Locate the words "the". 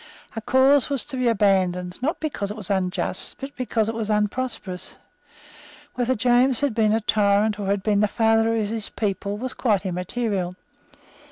7.99-8.07